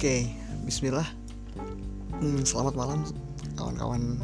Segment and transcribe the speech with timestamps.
[0.00, 0.32] Oke,
[0.64, 1.04] Bismillah.
[2.24, 3.04] Hmm, selamat malam
[3.52, 4.16] kawan-kawan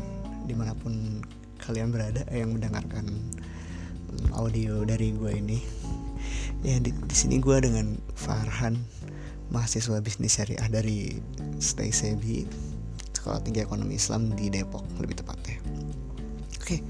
[0.48, 1.20] di mana pun
[1.60, 5.60] kalian berada yang mendengarkan hmm, audio dari gue ini.
[6.64, 8.80] Ya di, di sini gue dengan Farhan,
[9.52, 11.20] mahasiswa bisnis syariah dari
[11.60, 12.48] Stay Sebi,
[13.12, 15.60] Sekolah Tinggi Ekonomi Islam di Depok lebih tepatnya.
[16.56, 16.80] Oke,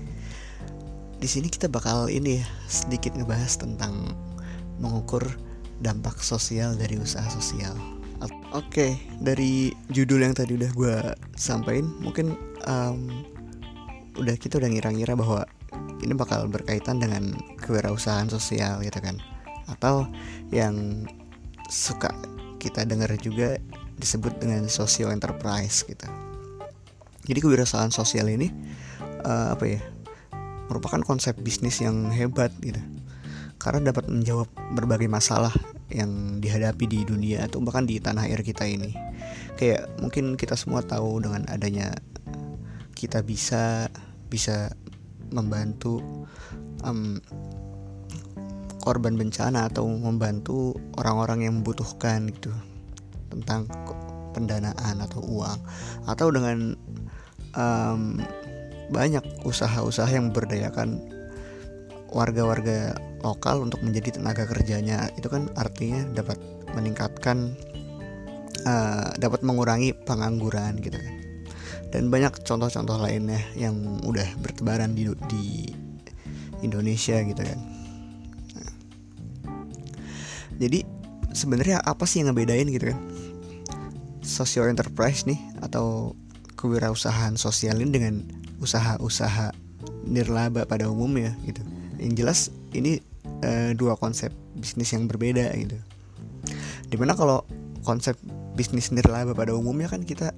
[1.19, 4.15] di sini kita bakal ini ya sedikit ngebahas tentang
[4.79, 5.27] mengukur
[5.83, 7.75] dampak sosial dari usaha sosial.
[8.57, 10.97] Oke, dari judul yang tadi udah gue
[11.37, 12.33] sampaikan, mungkin
[12.65, 13.13] um,
[14.17, 15.45] udah kita udah ngira-ngira bahwa
[16.01, 19.21] ini bakal berkaitan dengan kewirausahaan sosial gitu kan,
[19.69, 20.09] atau
[20.49, 21.05] yang
[21.69, 22.09] suka
[22.57, 23.61] kita dengar juga
[24.01, 26.09] disebut dengan social enterprise gitu.
[27.29, 28.49] Jadi kewirausahaan sosial ini
[29.29, 29.85] uh, apa ya?
[30.67, 32.81] merupakan konsep bisnis yang hebat gitu
[33.61, 35.55] karena dapat menjawab berbagai masalah
[35.91, 38.95] yang dihadapi di dunia atau bahkan di tanah air kita ini.
[39.55, 41.95] Kayak mungkin kita semua tahu dengan adanya
[42.97, 43.87] kita bisa
[44.27, 44.73] bisa
[45.31, 46.03] membantu
[46.83, 47.21] um,
[48.83, 52.55] korban bencana atau membantu orang-orang yang membutuhkan gitu
[53.35, 53.67] tentang
[54.31, 55.59] pendanaan atau uang
[56.07, 56.79] atau dengan
[57.59, 58.23] um,
[58.87, 61.03] banyak usaha-usaha yang berdayakan
[62.11, 62.95] warga-warga
[63.27, 66.39] lokal untuk menjadi tenaga kerjanya itu kan artinya dapat
[66.77, 67.59] meningkatkan
[68.63, 71.15] uh, dapat mengurangi pengangguran gitu kan.
[71.91, 75.71] Dan banyak contoh-contoh lainnya yang udah bertebaran di di
[76.61, 77.59] Indonesia gitu kan.
[78.59, 78.73] Nah,
[80.61, 80.83] jadi
[81.33, 82.99] sebenarnya apa sih yang ngebedain gitu kan?
[84.27, 86.19] Social enterprise nih atau
[86.59, 88.15] kewirausahaan sosial ini dengan
[88.59, 89.55] usaha-usaha
[90.07, 93.01] nirlaba pada umumnya gitu yang jelas ini
[93.45, 95.77] uh, dua konsep bisnis yang berbeda gitu.
[96.87, 97.43] Di mana kalau
[97.83, 98.19] konsep
[98.57, 100.33] bisnis nirlaba pada umumnya kan kita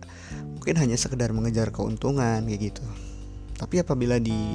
[0.58, 2.84] mungkin hanya sekedar mengejar keuntungan kayak gitu.
[3.58, 4.54] Tapi apabila di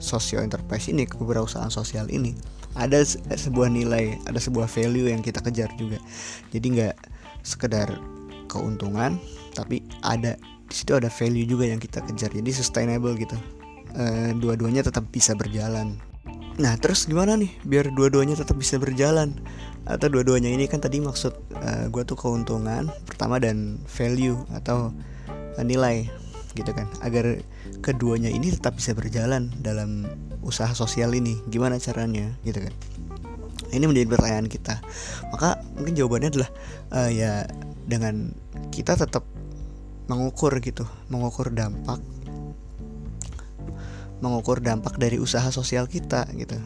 [0.00, 2.34] social enterprise ini kewirausahaan sosial ini
[2.74, 3.02] ada
[3.34, 5.98] sebuah nilai ada sebuah value yang kita kejar juga.
[6.50, 6.96] Jadi nggak
[7.46, 7.88] sekedar
[8.50, 9.16] keuntungan
[9.54, 10.34] tapi ada
[10.70, 12.30] di situ ada value juga yang kita kejar.
[12.30, 13.34] Jadi sustainable gitu.
[13.90, 15.98] E, dua-duanya tetap bisa berjalan
[16.60, 17.48] Nah terus gimana nih?
[17.64, 19.32] Biar dua-duanya tetap bisa berjalan.
[19.88, 24.92] Atau dua-duanya ini kan tadi maksud uh, eh, gue tuh keuntungan pertama dan value atau
[25.56, 26.04] uh, nilai
[26.52, 26.84] gitu kan.
[27.00, 27.40] Agar
[27.80, 30.04] keduanya ini tetap bisa berjalan dalam
[30.44, 31.40] usaha sosial ini.
[31.48, 32.28] Gimana caranya?
[32.44, 32.74] Gitu kan.
[33.72, 34.84] Ini menjadi pertanyaan kita.
[35.32, 36.50] Maka mungkin jawabannya adalah
[36.92, 37.48] uh, ya
[37.88, 38.36] dengan
[38.68, 39.24] kita tetap
[40.10, 42.02] mengukur gitu Mengukur dampak
[44.20, 46.56] mengukur dampak dari usaha sosial kita gitu.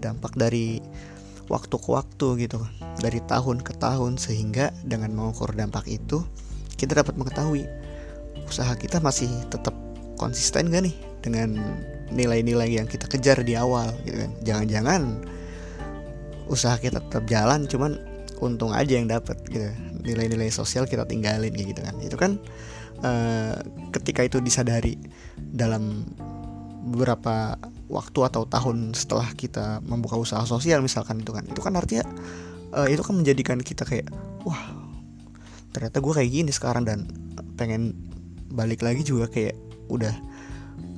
[0.00, 0.80] Dampak dari
[1.48, 2.60] waktu ke waktu gitu.
[3.00, 6.24] Dari tahun ke tahun sehingga dengan mengukur dampak itu
[6.74, 7.64] kita dapat mengetahui
[8.44, 9.72] usaha kita masih tetap
[10.20, 11.56] konsisten gak nih dengan
[12.12, 14.32] nilai-nilai yang kita kejar di awal gitu kan.
[14.44, 15.02] Jangan-jangan
[16.48, 17.96] usaha kita tetap jalan cuman
[18.44, 19.68] untung aja yang dapat gitu.
[20.04, 21.96] Nilai-nilai sosial kita tinggalin gitu kan.
[22.00, 22.36] Itu kan
[23.00, 23.56] uh,
[23.92, 25.00] ketika itu disadari
[25.36, 26.04] dalam
[26.84, 27.56] beberapa
[27.88, 31.44] waktu atau tahun setelah kita membuka usaha sosial misalkan itu kan.
[31.48, 32.04] Itu kan artinya
[32.76, 34.12] uh, itu kan menjadikan kita kayak
[34.44, 34.60] wah
[35.72, 36.84] ternyata gue kayak gini sekarang.
[36.84, 37.08] Dan
[37.56, 37.96] pengen
[38.52, 39.56] balik lagi juga kayak
[39.88, 40.14] udah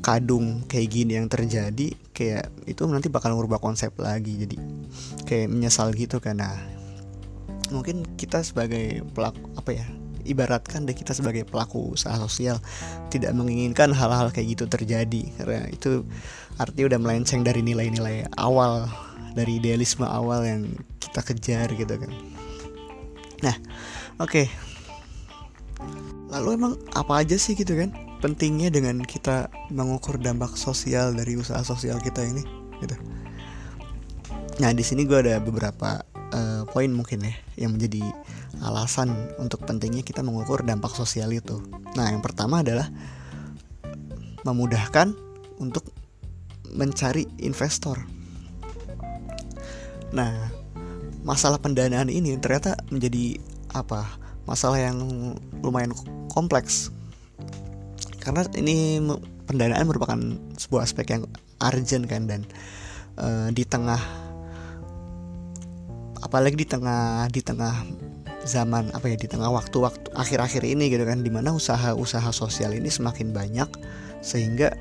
[0.03, 4.43] kadung kayak gini yang terjadi kayak itu nanti bakal ngubah konsep lagi.
[4.43, 4.57] Jadi
[5.25, 6.55] kayak menyesal gitu karena
[7.71, 9.87] mungkin kita sebagai pelaku apa ya
[10.27, 12.59] ibaratkan deh kita sebagai pelaku usaha sosial
[13.09, 15.23] tidak menginginkan hal-hal kayak gitu terjadi.
[15.39, 16.03] Karena itu
[16.59, 18.91] artinya udah melenceng dari nilai-nilai awal
[19.37, 20.63] dari idealisme awal yang
[20.99, 22.13] kita kejar gitu kan.
[23.45, 23.57] Nah
[24.19, 24.31] oke.
[24.33, 24.47] Okay.
[26.27, 31.63] lalu emang apa aja sih gitu kan pentingnya dengan kita mengukur dampak sosial dari usaha
[31.63, 32.43] sosial kita ini
[32.83, 32.97] gitu?
[34.59, 36.03] Nah di sini gue ada beberapa
[36.33, 38.03] uh, poin mungkin ya yang menjadi
[38.67, 41.63] alasan untuk pentingnya kita mengukur dampak sosial itu.
[41.95, 42.91] Nah, yang pertama adalah
[44.43, 45.15] memudahkan
[45.63, 45.87] untuk
[46.75, 48.03] mencari investor.
[50.11, 50.35] Nah,
[51.23, 53.39] masalah pendanaan ini ternyata menjadi
[53.75, 54.07] apa?
[54.47, 54.99] Masalah yang
[55.63, 55.95] lumayan
[56.31, 56.91] kompleks.
[58.23, 58.99] Karena ini
[59.47, 60.19] pendanaan merupakan
[60.59, 61.23] sebuah aspek yang
[61.63, 62.43] urgent kan dan
[63.19, 63.99] uh, di tengah
[66.21, 67.87] apalagi di tengah di tengah
[68.47, 72.89] zaman apa ya di tengah waktu-waktu akhir-akhir ini gitu kan di mana usaha-usaha sosial ini
[72.89, 73.69] semakin banyak
[74.23, 74.73] sehingga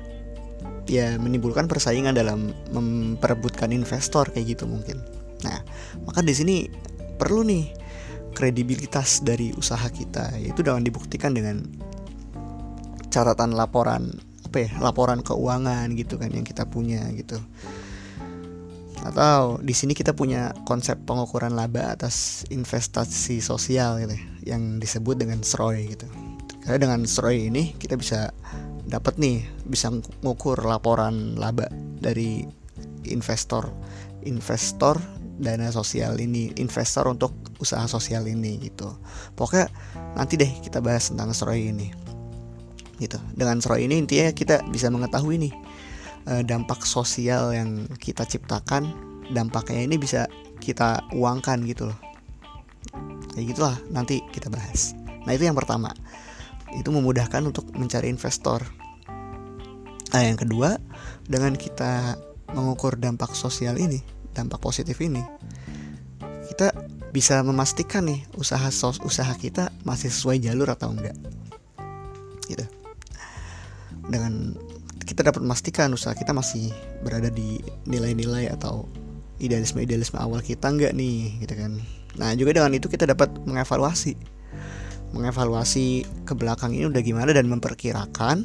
[0.86, 5.02] ya menimbulkan persaingan dalam memperebutkan investor kayak gitu mungkin.
[5.42, 5.60] Nah,
[6.06, 6.70] maka di sini
[7.18, 7.74] perlu nih
[8.32, 11.64] kredibilitas dari usaha kita itu dengan dibuktikan dengan
[13.10, 14.12] catatan laporan
[14.44, 17.40] apa ya laporan keuangan gitu kan yang kita punya gitu
[19.12, 25.20] atau di sini kita punya konsep pengukuran laba atas investasi sosial gitu ya, yang disebut
[25.20, 26.06] dengan SROI gitu.
[26.64, 28.34] Karena dengan SROI ini kita bisa
[28.86, 29.90] dapat nih bisa
[30.22, 31.66] mengukur laporan laba
[31.98, 32.46] dari
[33.06, 33.70] investor
[34.26, 34.98] investor
[35.36, 38.88] dana sosial ini investor untuk usaha sosial ini gitu.
[39.36, 39.68] Pokoknya
[40.16, 41.88] nanti deh kita bahas tentang SROI ini
[42.98, 43.20] gitu.
[43.36, 45.52] Dengan SROI ini intinya kita bisa mengetahui nih
[46.28, 48.90] uh, dampak sosial yang kita ciptakan
[49.30, 50.30] dampaknya ini bisa
[50.62, 51.98] kita uangkan gitu loh.
[53.34, 54.94] Kayak gitulah nanti kita bahas.
[55.26, 55.90] Nah itu yang pertama.
[56.74, 58.62] Itu memudahkan untuk mencari investor.
[60.12, 60.78] Nah yang kedua
[61.26, 62.18] dengan kita
[62.54, 63.98] mengukur dampak sosial ini
[64.30, 65.18] dampak positif ini
[66.46, 66.70] kita
[67.10, 71.16] bisa memastikan nih usaha sos usaha kita masih sesuai jalur atau enggak.
[72.46, 72.64] Gitu.
[74.06, 74.54] Dengan
[75.16, 77.56] kita dapat memastikan usaha kita masih berada di
[77.88, 78.84] nilai-nilai atau
[79.40, 81.80] idealisme-idealisme awal kita enggak nih gitu kan.
[82.20, 84.12] Nah juga dengan itu kita dapat mengevaluasi.
[85.16, 88.44] Mengevaluasi ke belakang ini udah gimana dan memperkirakan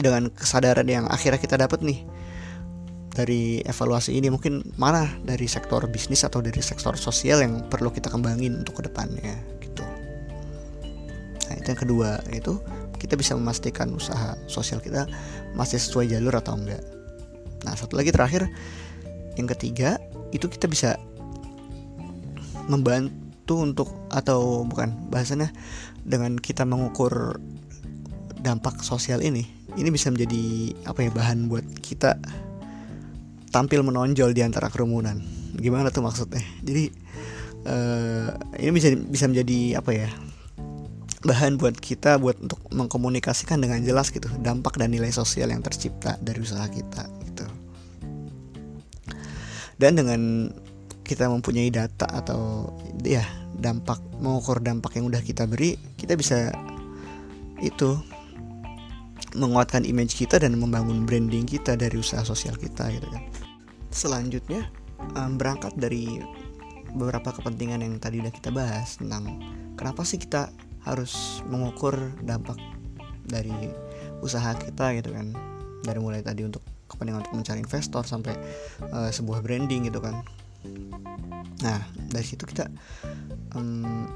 [0.00, 2.08] dengan kesadaran yang akhirnya kita dapat nih
[3.12, 8.08] dari evaluasi ini mungkin mana dari sektor bisnis atau dari sektor sosial yang perlu kita
[8.08, 9.84] kembangin untuk ke depannya gitu.
[11.44, 12.56] Nah itu yang kedua itu
[12.98, 15.06] kita bisa memastikan usaha sosial kita
[15.54, 16.82] masih sesuai jalur atau enggak.
[17.62, 18.46] Nah, satu lagi terakhir,
[19.38, 19.98] yang ketiga
[20.34, 20.98] itu kita bisa
[22.68, 25.48] membantu untuk atau bukan bahasanya
[26.04, 27.40] dengan kita mengukur
[28.38, 32.20] dampak sosial ini, ini bisa menjadi apa ya bahan buat kita
[33.50, 35.18] tampil menonjol di antara kerumunan.
[35.58, 36.44] Gimana tuh maksudnya?
[36.62, 36.92] Jadi
[37.66, 38.30] uh,
[38.60, 40.08] ini bisa bisa menjadi apa ya?
[41.26, 46.14] Bahan buat kita buat untuk mengkomunikasikan dengan jelas gitu dampak dan nilai sosial yang tercipta
[46.22, 47.46] dari usaha kita gitu.
[49.78, 50.50] Dan dengan
[51.02, 52.70] kita mempunyai data atau
[53.02, 53.24] ya
[53.58, 56.54] dampak mengukur dampak yang udah kita beri, kita bisa
[57.58, 57.98] itu
[59.34, 63.22] menguatkan image kita dan membangun branding kita dari usaha sosial kita gitu kan.
[63.90, 64.70] Selanjutnya
[65.34, 66.22] berangkat dari
[66.94, 69.40] beberapa kepentingan yang tadi udah kita bahas tentang
[69.74, 70.48] kenapa sih kita
[70.88, 71.94] harus mengukur
[72.24, 72.56] dampak
[73.28, 73.52] dari
[74.24, 75.36] usaha kita gitu kan.
[75.84, 78.34] Dari mulai tadi untuk kepentingan untuk mencari investor sampai
[78.90, 80.24] uh, sebuah branding gitu kan.
[81.62, 82.66] Nah dari situ kita
[83.54, 84.08] um,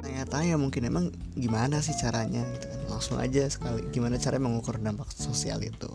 [0.00, 2.80] tanya-tanya mungkin emang gimana sih caranya gitu kan.
[2.88, 5.90] Langsung aja sekali gimana cara mengukur dampak sosial itu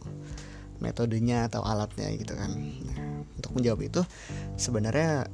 [0.79, 2.51] metodenya atau alatnya gitu kan.
[2.55, 2.97] Nah,
[3.35, 4.01] untuk menjawab itu
[4.55, 5.27] sebenarnya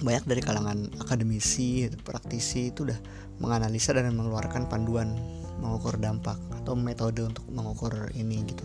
[0.00, 2.98] banyak dari kalangan akademisi praktisi itu udah
[3.40, 5.16] menganalisa dan mengeluarkan panduan
[5.60, 8.64] mengukur dampak atau metode untuk mengukur ini gitu.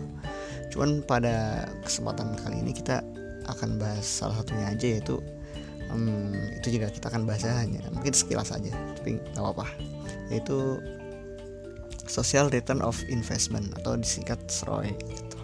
[0.72, 3.04] Cuman pada kesempatan kali ini kita
[3.46, 5.20] akan bahas salah satunya aja yaitu
[5.92, 9.68] um, itu juga kita akan bahas hanya mungkin sekilas aja tapi nggak apa-apa.
[10.32, 10.80] Yaitu
[12.08, 15.38] social return of investment atau disingkat SROI gitu.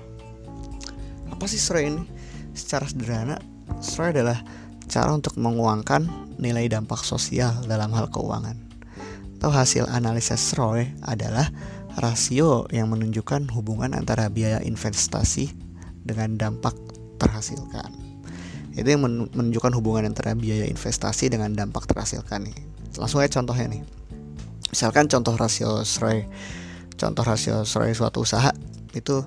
[1.28, 2.02] apa sih SROI ini?
[2.52, 3.36] Secara sederhana
[3.82, 4.38] SROI adalah
[4.92, 6.04] cara untuk menguangkan
[6.36, 8.60] nilai dampak sosial dalam hal keuangan.
[9.40, 11.48] Atau hasil analisis ROI adalah
[11.96, 15.48] rasio yang menunjukkan hubungan antara biaya investasi
[16.04, 16.76] dengan dampak
[17.16, 17.88] terhasilkan.
[18.76, 22.56] Itu yang menunjukkan hubungan antara biaya investasi dengan dampak terhasilkan nih.
[23.00, 23.82] Langsung aja contohnya nih.
[24.68, 26.28] Misalkan contoh rasio SROI
[26.96, 28.52] contoh rasio SROI suatu usaha
[28.94, 29.24] itu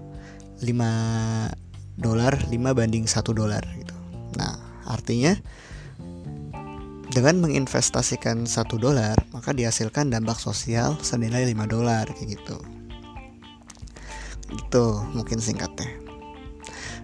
[0.62, 3.96] 5 dolar 5 banding 1 dolar gitu.
[4.40, 5.36] Nah, Artinya
[7.12, 12.58] dengan menginvestasikan satu dolar maka dihasilkan dampak sosial senilai 5 dolar kayak gitu.
[14.54, 15.90] Itu mungkin singkatnya.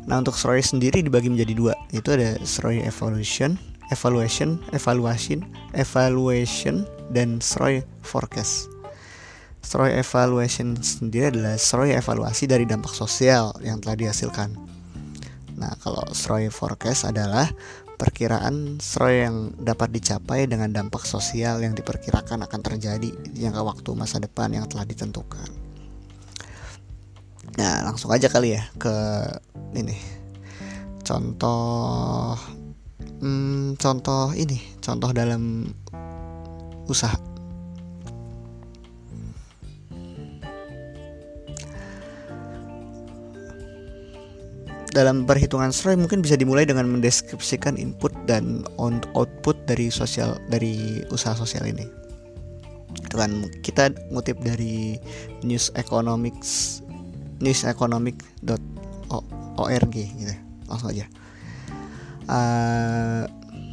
[0.06, 3.54] Nah untuk SROI sendiri dibagi menjadi dua Itu ada SROI Evolution
[3.94, 5.46] Evaluation, Evaluation,
[5.76, 8.72] Evaluation, dan SROI Forecast
[9.62, 14.58] SROI Evaluation sendiri adalah SROI evaluasi dari dampak sosial yang telah dihasilkan
[15.62, 17.46] Nah, kalau SROI forecast adalah
[18.02, 23.94] perkiraan SROI yang dapat dicapai dengan dampak sosial yang diperkirakan akan terjadi di jangka waktu
[23.94, 25.46] masa depan yang telah ditentukan.
[27.62, 28.96] Nah, langsung aja kali ya ke
[29.78, 29.94] ini.
[31.06, 32.34] Contoh
[33.22, 35.70] hmm, contoh ini, contoh dalam
[36.90, 37.31] usaha
[44.92, 48.68] dalam perhitungan SROI mungkin bisa dimulai dengan mendeskripsikan input dan
[49.16, 51.88] output dari sosial dari usaha sosial ini.
[53.00, 55.00] Itu kan kita ngutip dari
[55.48, 56.84] news economics
[57.40, 60.36] newseconomic.org gitu.
[60.68, 61.08] Langsung aja.
[62.32, 63.28] Uh,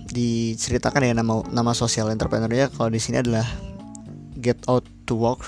[0.08, 3.44] diceritakan ya nama nama sosial entrepreneurnya kalau di sini adalah
[4.40, 5.44] get out to work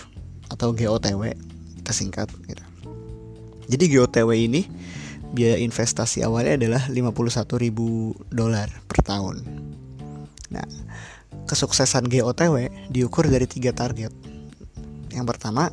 [0.53, 1.33] atau GOTW
[1.81, 2.63] kita singkat gitu.
[3.71, 4.67] Jadi GOTW ini
[5.31, 9.47] biaya investasi awalnya adalah 51 ribu dolar per tahun.
[10.51, 10.67] Nah,
[11.47, 14.11] kesuksesan GOTW diukur dari tiga target.
[15.11, 15.71] Yang pertama,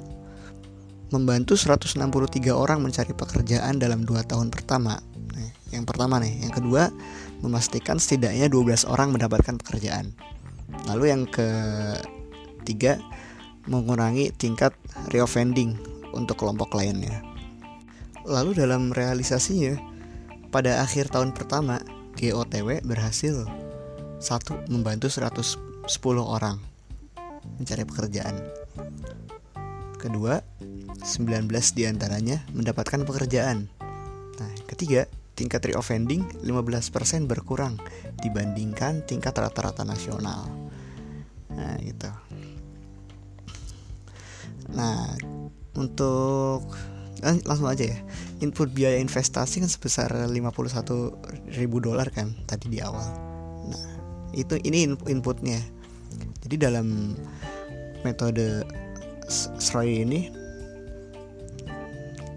[1.10, 5.02] membantu 163 orang mencari pekerjaan dalam dua tahun pertama.
[5.34, 6.94] Nah, yang pertama nih, yang kedua,
[7.42, 10.14] memastikan setidaknya 12 orang mendapatkan pekerjaan.
[10.90, 13.00] Lalu yang ketiga,
[13.68, 14.74] mengurangi tingkat
[15.14, 15.78] reoffending
[16.12, 17.24] untuk kelompok lainnya.
[18.28, 19.80] Lalu dalam realisasinya,
[20.52, 21.80] pada akhir tahun pertama,
[22.20, 23.48] GOTW berhasil
[24.20, 25.56] satu membantu 110
[26.20, 26.60] orang
[27.56, 28.36] mencari pekerjaan.
[29.96, 30.44] Kedua,
[31.00, 33.72] 19 di antaranya mendapatkan pekerjaan.
[34.38, 35.08] Nah, ketiga,
[35.40, 37.80] tingkat reoffending 15% berkurang
[38.20, 40.52] dibandingkan tingkat rata-rata nasional.
[41.54, 42.12] Nah, gitu.
[44.76, 45.16] Nah,
[45.80, 46.76] untuk
[47.24, 48.00] langsung aja ya.
[48.44, 53.06] Input biaya investasi kan sebesar 51 ribu dolar kan tadi di awal.
[53.70, 53.86] Nah
[54.34, 55.58] itu ini inputnya.
[56.46, 57.18] Jadi dalam
[58.06, 58.64] metode
[59.58, 60.32] SROI ini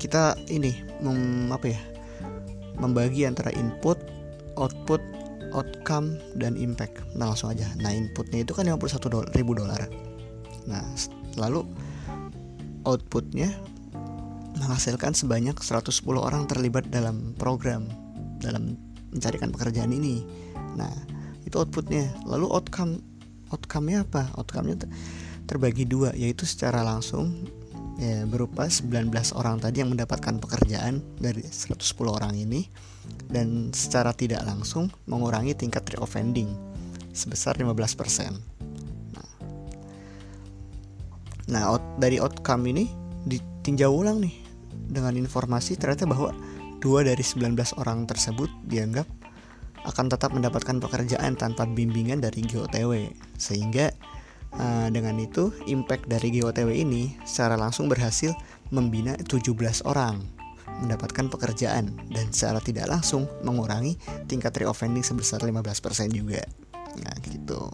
[0.00, 0.72] kita ini
[1.04, 1.80] mem, apa ya
[2.80, 4.00] membagi antara input
[4.56, 4.98] output
[5.52, 7.04] outcome dan impact.
[7.14, 7.68] Nah langsung aja.
[7.78, 9.84] Nah inputnya itu kan 51 dolar, ribu dolar.
[10.66, 10.82] Nah
[11.38, 11.68] lalu
[12.88, 13.52] outputnya
[14.60, 17.88] menghasilkan sebanyak 110 orang terlibat dalam program
[18.40, 18.76] dalam
[19.10, 20.20] mencarikan pekerjaan ini.
[20.76, 20.92] Nah,
[21.48, 22.12] itu outputnya.
[22.28, 23.00] Lalu outcome
[23.50, 24.30] outcome-nya apa?
[24.36, 24.86] Outcome-nya
[25.48, 27.48] terbagi dua, yaitu secara langsung
[28.00, 32.64] ya berupa 19 orang tadi yang mendapatkan pekerjaan dari 110 orang ini
[33.28, 36.48] dan secara tidak langsung mengurangi tingkat reoffending
[37.12, 38.40] sebesar 15%.
[39.12, 39.30] Nah,
[41.50, 42.88] nah out, dari outcome ini
[43.28, 44.49] ditinjau ulang nih
[44.90, 46.34] dengan informasi ternyata bahwa
[46.82, 49.06] dua dari 19 orang tersebut dianggap
[49.86, 53.08] akan tetap mendapatkan pekerjaan tanpa bimbingan dari GOTW
[53.40, 53.88] sehingga
[54.52, 58.34] uh, dengan itu impact dari GOTW ini secara langsung berhasil
[58.68, 59.56] membina 17
[59.88, 60.20] orang
[60.80, 65.60] mendapatkan pekerjaan dan secara tidak langsung mengurangi tingkat reoffending sebesar 15%
[66.08, 66.40] juga.
[66.90, 67.70] Nah, gitu.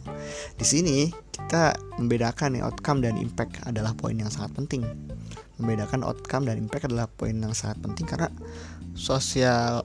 [0.59, 4.83] Di sini kita membedakan nih outcome dan impact adalah poin yang sangat penting
[5.57, 8.29] membedakan outcome dan impact adalah poin yang sangat penting karena
[8.93, 9.85] sosial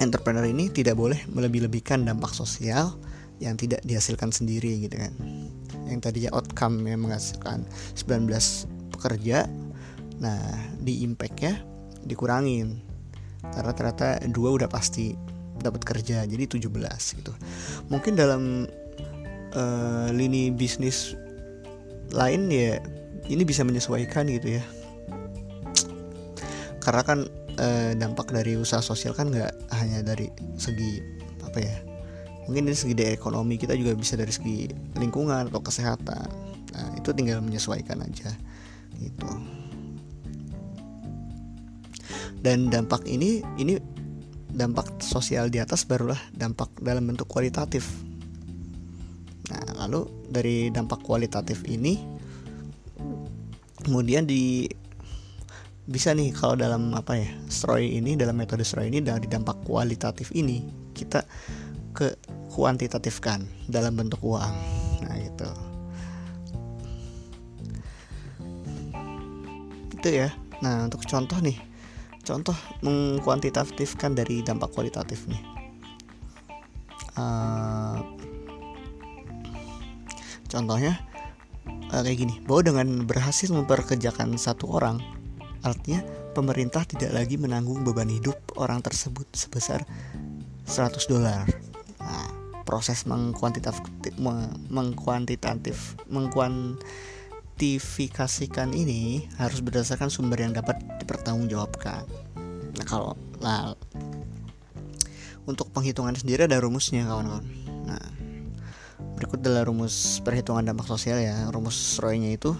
[0.00, 2.96] entrepreneur ini tidak boleh melebih-lebihkan dampak sosial
[3.42, 5.12] yang tidak dihasilkan sendiri gitu kan.
[5.90, 8.30] Yang tadinya outcome yang menghasilkan 19
[8.94, 9.44] pekerja
[10.22, 10.40] nah
[10.80, 11.54] di impact ya
[12.06, 12.80] dikurangin.
[13.44, 15.12] Karena ternyata dua udah pasti
[15.60, 16.64] dapat kerja jadi 17
[17.20, 17.32] gitu.
[17.92, 18.64] Mungkin dalam
[19.52, 21.12] uh, lini bisnis
[22.14, 22.78] lain ya
[23.28, 24.64] ini bisa menyesuaikan gitu ya.
[26.84, 27.18] Karena kan
[27.58, 30.28] eh, dampak dari usaha sosial kan nggak hanya dari
[30.58, 31.00] segi
[31.44, 31.76] apa ya
[32.44, 34.68] mungkin dari segi dari ekonomi kita juga bisa dari segi
[35.00, 36.28] lingkungan atau kesehatan.
[36.74, 38.30] Nah itu tinggal menyesuaikan aja
[39.00, 39.30] gitu.
[42.44, 43.80] Dan dampak ini ini
[44.52, 47.88] dampak sosial di atas barulah dampak dalam bentuk kualitatif.
[49.48, 51.96] Nah lalu dari dampak kualitatif ini
[53.84, 54.66] kemudian di
[55.84, 60.32] bisa nih kalau dalam apa ya stroy ini dalam metode stroy ini dari dampak kualitatif
[60.32, 60.64] ini
[60.96, 61.20] kita
[61.92, 62.16] ke
[62.50, 64.54] kuantitatifkan dalam bentuk uang.
[65.04, 65.48] Nah itu
[70.00, 70.32] itu ya.
[70.64, 71.60] Nah untuk contoh nih.
[72.24, 75.42] Contoh mengkuantitatifkan dari dampak kualitatif nih.
[77.14, 78.00] Uh,
[80.48, 80.98] contohnya
[81.94, 84.98] uh, kayak gini bahwa dengan berhasil memperkerjakan satu orang
[85.62, 86.02] artinya
[86.34, 89.86] pemerintah tidak lagi menanggung beban hidup orang tersebut sebesar
[90.66, 91.46] 100 dolar.
[92.02, 92.28] Nah,
[92.66, 93.78] proses mengkuantitatif
[94.68, 102.04] mengkuantitatif mengkuantifikasikan ini harus berdasarkan sumber yang dapat dipertanggungjawabkan.
[102.74, 103.72] Nah kalau lah
[105.44, 107.44] untuk penghitungan sendiri ada rumusnya kawan-kawan.
[107.44, 107.63] nah
[109.24, 111.48] Berikut adalah rumus perhitungan dampak sosial ya.
[111.48, 112.52] Rumus ROI-nya itu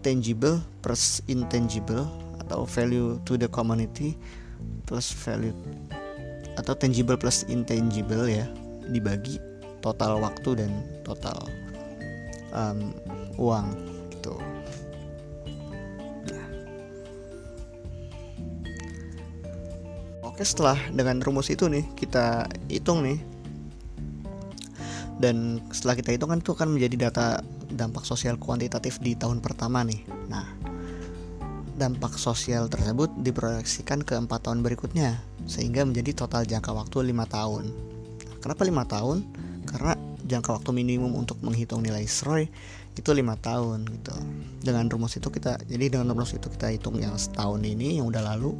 [0.00, 2.08] tangible plus intangible
[2.40, 4.16] atau value to the community
[4.88, 5.52] plus value
[6.56, 8.48] atau tangible plus intangible ya
[8.88, 9.36] dibagi
[9.84, 10.72] total waktu dan
[11.04, 11.36] total
[12.56, 12.96] um,
[13.36, 13.68] uang
[14.08, 14.32] gitu.
[16.24, 16.46] Nah.
[20.24, 23.20] Oke setelah dengan rumus itu nih kita hitung nih
[25.18, 27.42] dan setelah kita hitung kan itu kan menjadi data
[27.74, 30.06] dampak sosial kuantitatif di tahun pertama nih.
[30.30, 30.46] Nah,
[31.78, 37.70] dampak sosial tersebut diproyeksikan ke empat tahun berikutnya sehingga menjadi total jangka waktu lima tahun.
[38.38, 39.26] Kenapa lima tahun?
[39.66, 39.94] Karena
[40.26, 42.46] jangka waktu minimum untuk menghitung nilai SROI
[42.98, 44.14] itu lima tahun gitu.
[44.62, 48.22] Dengan rumus itu kita jadi dengan rumus itu kita hitung yang setahun ini yang udah
[48.34, 48.58] lalu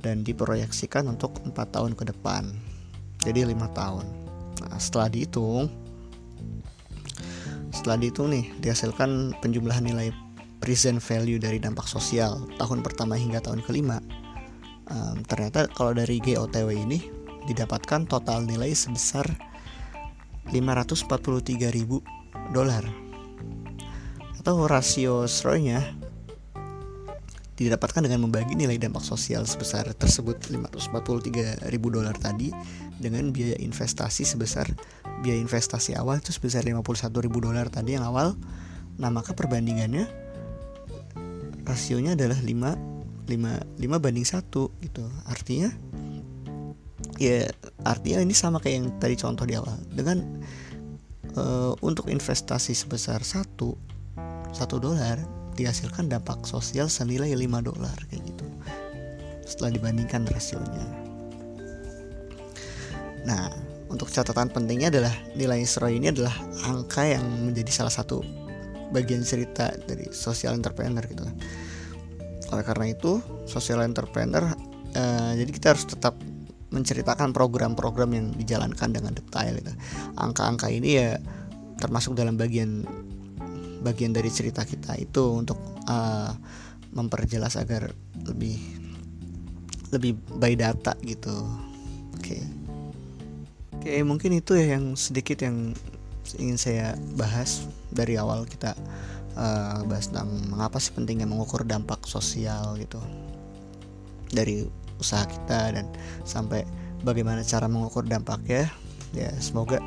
[0.00, 2.48] dan diproyeksikan untuk empat tahun ke depan.
[3.20, 4.04] Jadi lima tahun.
[4.64, 5.68] Nah, setelah dihitung
[7.70, 10.10] setelah dihitung nih dihasilkan penjumlahan nilai
[10.60, 14.02] present value dari dampak sosial tahun pertama hingga tahun kelima.
[14.90, 16.98] Um, ternyata kalau dari GOTW ini
[17.48, 19.24] didapatkan total nilai sebesar
[20.50, 22.84] 543.000 dolar.
[24.40, 25.84] Atau rasio SROI-nya
[27.60, 31.60] didapatkan dengan membagi nilai dampak sosial sebesar tersebut 543.000
[31.92, 32.48] dolar tadi
[33.00, 34.68] dengan biaya investasi sebesar
[35.24, 38.36] biaya investasi awal itu sebesar 51.000 dolar tadi yang awal
[39.00, 40.04] nah maka perbandingannya
[41.70, 42.90] rasionya adalah 5
[43.30, 45.04] 5 5 banding 1 gitu.
[45.30, 45.70] Artinya
[47.20, 47.46] ya
[47.86, 49.78] artinya ini sama kayak yang tadi contoh di awal.
[49.94, 50.42] Dengan
[51.38, 55.22] uh, untuk investasi sebesar 1 1 dolar
[55.54, 58.46] dihasilkan dampak sosial senilai 5 dolar kayak gitu.
[59.46, 61.09] Setelah dibandingkan rasionya.
[63.26, 63.52] Nah,
[63.90, 66.32] untuk catatan pentingnya adalah nilai SROI ini adalah
[66.70, 68.22] angka yang menjadi salah satu
[68.94, 71.36] bagian cerita dari social entrepreneur gitu kan
[72.50, 74.42] oleh karena itu social entrepreneur
[74.98, 76.18] uh, jadi kita harus tetap
[76.70, 79.74] menceritakan program-program yang dijalankan dengan detail gitu.
[80.18, 81.18] angka-angka ini ya
[81.78, 82.86] termasuk dalam bagian
[83.82, 86.30] bagian dari cerita kita itu untuk uh,
[86.94, 87.90] memperjelas agar
[88.26, 88.58] lebih
[89.94, 91.34] lebih by data gitu
[92.14, 92.59] oke okay.
[93.80, 95.72] Oke mungkin itu ya yang sedikit yang
[96.36, 98.76] ingin saya bahas dari awal kita
[99.40, 103.00] uh, bahas tentang mengapa sih pentingnya mengukur dampak sosial gitu
[104.28, 104.68] dari
[105.00, 105.88] usaha kita dan
[106.28, 106.68] sampai
[107.00, 108.68] bagaimana cara mengukur dampaknya.
[109.16, 109.80] Ya semoga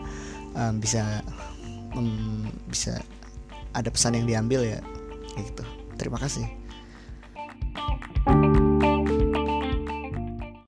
[0.57, 1.21] um, bisa
[1.93, 2.97] um, bisa
[3.77, 4.81] ada pesan yang diambil ya
[5.37, 5.63] gitu.
[6.01, 6.62] Terima kasih